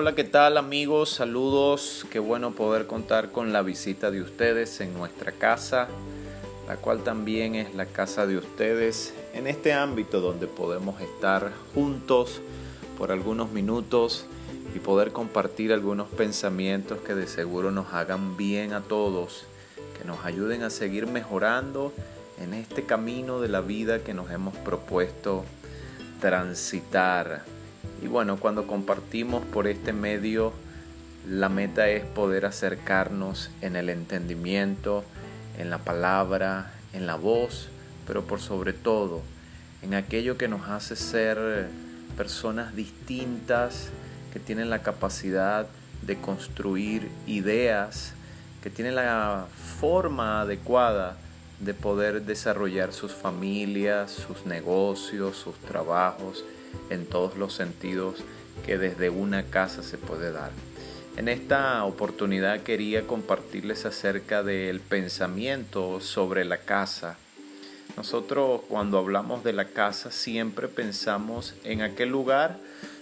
[0.00, 1.10] Hola, ¿qué tal amigos?
[1.10, 2.06] Saludos.
[2.08, 5.88] Qué bueno poder contar con la visita de ustedes en nuestra casa,
[6.68, 12.40] la cual también es la casa de ustedes, en este ámbito donde podemos estar juntos
[12.96, 14.24] por algunos minutos
[14.72, 19.46] y poder compartir algunos pensamientos que de seguro nos hagan bien a todos,
[19.98, 21.92] que nos ayuden a seguir mejorando
[22.40, 25.44] en este camino de la vida que nos hemos propuesto
[26.20, 27.57] transitar.
[28.02, 30.52] Y bueno, cuando compartimos por este medio,
[31.26, 35.04] la meta es poder acercarnos en el entendimiento,
[35.58, 37.68] en la palabra, en la voz,
[38.06, 39.22] pero por sobre todo
[39.82, 41.68] en aquello que nos hace ser
[42.16, 43.90] personas distintas,
[44.32, 45.66] que tienen la capacidad
[46.02, 48.12] de construir ideas,
[48.62, 49.46] que tienen la
[49.80, 51.16] forma adecuada
[51.60, 56.44] de poder desarrollar sus familias, sus negocios, sus trabajos,
[56.90, 58.16] en todos los sentidos
[58.64, 60.50] que desde una casa se puede dar.
[61.16, 67.16] En esta oportunidad quería compartirles acerca del pensamiento sobre la casa.
[67.96, 72.58] Nosotros cuando hablamos de la casa siempre pensamos en aquel lugar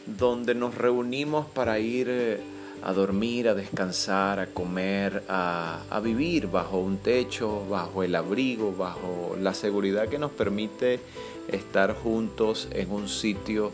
[0.06, 2.41] donde nos reunimos para ir eh,
[2.82, 8.72] a dormir, a descansar, a comer, a, a, vivir bajo un techo, bajo el abrigo,
[8.72, 11.00] bajo la seguridad que nos permite
[11.48, 13.70] estar juntos en un sitio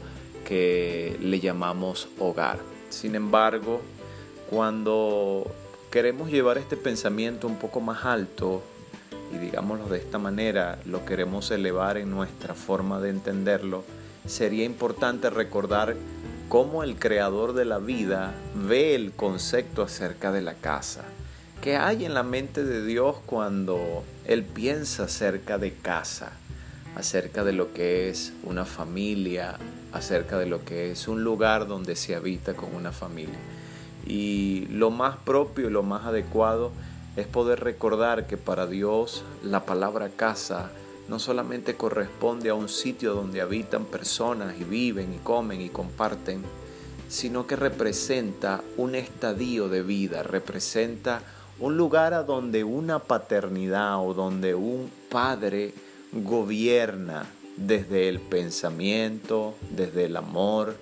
[0.47, 2.59] que le llamamos hogar.
[2.91, 3.81] Sin embargo,
[4.51, 5.51] cuando
[5.91, 8.63] queremos llevar este pensamiento un poco más alto,
[9.33, 13.85] y digámoslo de esta manera, lo queremos elevar en nuestra forma de entenderlo,
[14.27, 15.97] sería importante recordar
[16.53, 21.03] cómo el creador de la vida ve el concepto acerca de la casa.
[21.63, 26.33] ¿Qué hay en la mente de Dios cuando Él piensa acerca de casa?
[26.95, 29.57] Acerca de lo que es una familia,
[29.95, 33.39] acerca de lo que es un lugar donde se habita con una familia.
[34.07, 36.71] Y lo más propio y lo más adecuado
[37.17, 40.71] es poder recordar que para Dios la palabra casa
[41.09, 46.43] no solamente corresponde a un sitio donde habitan personas y viven y comen y comparten,
[47.09, 51.23] sino que representa un estadio de vida, representa
[51.59, 55.75] un lugar a donde una paternidad o donde un padre
[56.13, 57.27] gobierna
[57.57, 60.75] desde el pensamiento, desde el amor,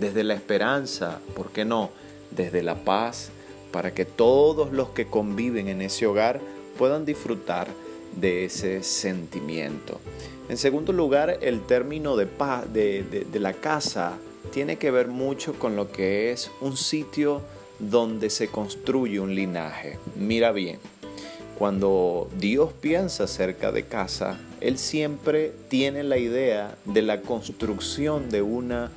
[0.00, 1.90] desde la esperanza, ¿por qué no?
[2.30, 3.30] Desde la paz,
[3.72, 6.40] para que todos los que conviven en ese hogar
[6.78, 7.68] puedan disfrutar
[8.16, 10.00] de ese sentimiento.
[10.48, 12.26] En segundo lugar, el término de,
[12.72, 14.18] de, de la casa
[14.52, 17.42] tiene que ver mucho con lo que es un sitio
[17.78, 19.98] donde se construye un linaje.
[20.16, 20.78] Mira bien,
[21.58, 28.42] cuando Dios piensa acerca de casa, Él siempre tiene la idea de la construcción de
[28.42, 28.90] una,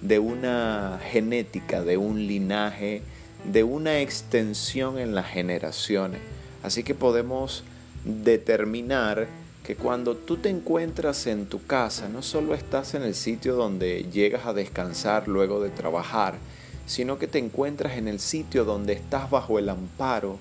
[0.00, 3.02] de una genética, de un linaje,
[3.44, 6.20] de una extensión en las generaciones.
[6.62, 7.64] Así que podemos
[8.04, 9.26] determinar
[9.64, 14.06] que cuando tú te encuentras en tu casa, no solo estás en el sitio donde
[14.12, 16.34] llegas a descansar luego de trabajar,
[16.86, 20.38] sino que te encuentras en el sitio donde estás bajo el amparo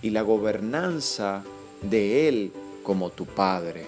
[0.00, 1.42] y la gobernanza
[1.82, 3.86] de Él como tu Padre.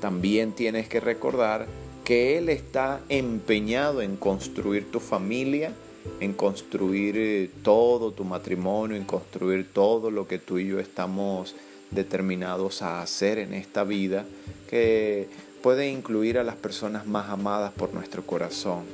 [0.00, 1.66] También tienes que recordar
[2.04, 5.72] que Él está empeñado en construir tu familia,
[6.20, 11.54] en construir eh, todo tu matrimonio, en construir todo lo que tú y yo estamos
[11.94, 14.24] determinados a hacer en esta vida,
[14.68, 15.28] que
[15.62, 18.84] puede incluir a las personas más amadas por nuestro corazón.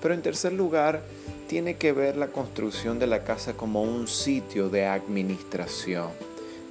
[0.00, 1.02] Pero en tercer lugar,
[1.48, 6.08] tiene que ver la construcción de la casa como un sitio de administración.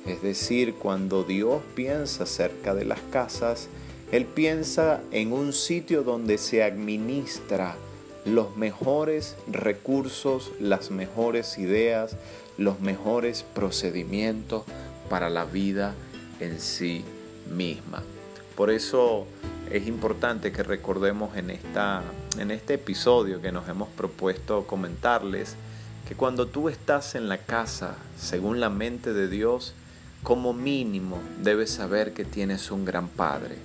[0.08, 3.68] Es decir, cuando Dios piensa acerca de las casas,
[4.12, 7.76] Él piensa en un sitio donde se administra
[8.26, 12.16] los mejores recursos, las mejores ideas,
[12.58, 14.64] los mejores procedimientos
[15.12, 15.94] para la vida
[16.40, 17.04] en sí
[17.54, 18.02] misma.
[18.56, 19.28] Por eso
[19.70, 22.02] es importante que recordemos en, esta,
[22.38, 25.58] en este episodio que nos hemos propuesto comentarles
[26.08, 29.74] que cuando tú estás en la casa, según la mente de Dios,
[30.24, 33.58] como mínimo debes saber que tienes un gran Padre,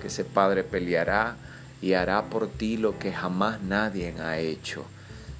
[0.00, 1.34] que ese Padre peleará
[1.80, 4.84] y hará por ti lo que jamás nadie ha hecho.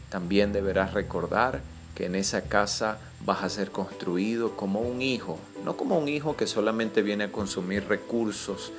[0.09, 1.61] También deberás recordar
[1.95, 6.37] que en esa casa vas a ser construido como un hijo, no como un hijo
[6.37, 8.73] que solamente viene a consumir recursos,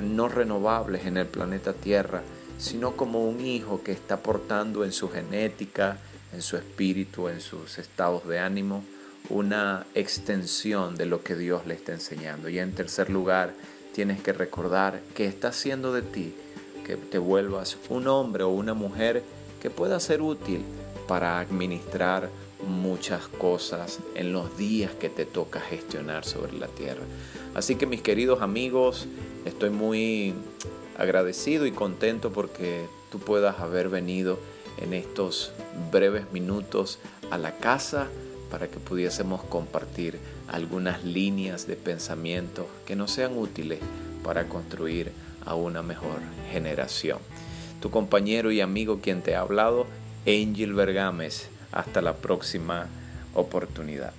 [0.00, 2.22] no renovables en el planeta Tierra,
[2.58, 5.98] sino como un hijo que está portando en su genética,
[6.32, 8.84] en su espíritu, en sus estados de ánimo,
[9.28, 12.48] una extensión de lo que Dios le está enseñando.
[12.48, 13.52] Y en tercer lugar,
[13.92, 16.34] tienes que recordar que está haciendo de ti
[16.82, 19.22] que te vuelvas un hombre o una mujer
[19.60, 20.64] que pueda ser útil
[21.06, 22.28] para administrar
[22.66, 27.02] muchas cosas en los días que te toca gestionar sobre la tierra.
[27.54, 29.06] Así que mis queridos amigos,
[29.44, 30.34] estoy muy
[30.96, 34.38] agradecido y contento porque tú puedas haber venido
[34.80, 35.52] en estos
[35.90, 36.98] breves minutos
[37.30, 38.08] a la casa
[38.50, 40.18] para que pudiésemos compartir
[40.48, 43.78] algunas líneas de pensamiento que nos sean útiles
[44.22, 45.10] para construir
[45.44, 46.20] a una mejor
[46.52, 47.18] generación.
[47.80, 49.86] Tu compañero y amigo quien te ha hablado,
[50.26, 51.48] Angel Bergames.
[51.72, 52.86] Hasta la próxima
[53.34, 54.12] oportunidad.